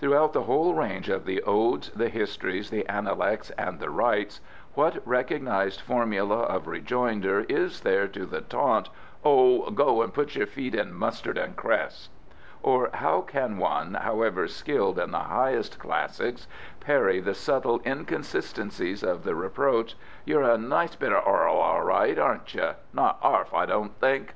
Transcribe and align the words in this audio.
Throughout 0.00 0.32
the 0.32 0.42
whole 0.42 0.74
range 0.74 1.08
of 1.08 1.24
the 1.26 1.42
Odes, 1.44 1.90
the 1.90 2.08
Histories, 2.08 2.70
the 2.70 2.84
Analects, 2.88 3.50
and 3.50 3.78
the 3.78 3.88
Rites 3.88 4.40
what 4.74 4.98
recognised 5.06 5.80
formula 5.80 6.38
of 6.38 6.66
rejoinder 6.66 7.46
is 7.48 7.82
there 7.82 8.08
to 8.08 8.26
the 8.26 8.40
taunt, 8.40 8.88
"Oh, 9.24 9.70
go 9.70 10.02
and 10.02 10.12
put 10.12 10.34
your 10.34 10.48
feet 10.48 10.74
in 10.74 10.92
mustard 10.92 11.38
and 11.38 11.54
cress"; 11.54 12.08
or 12.64 12.90
how 12.94 13.20
can 13.20 13.58
one, 13.58 13.94
however 13.94 14.48
skilled 14.48 14.98
in 14.98 15.12
the 15.12 15.20
highest 15.20 15.78
Classics, 15.78 16.48
parry 16.80 17.20
the 17.20 17.32
subtle 17.32 17.80
inconsistencies 17.86 19.04
of 19.04 19.22
the 19.22 19.36
reproach, 19.36 19.94
"You're 20.24 20.42
a 20.50 20.58
nice 20.58 20.96
bit 20.96 21.12
of 21.12 21.24
orl 21.24 21.80
right, 21.82 22.18
aren't 22.18 22.52
you? 22.56 22.70
Not 22.92 23.20
arf, 23.22 23.54
I 23.54 23.66
don't 23.66 23.94
think." 24.00 24.34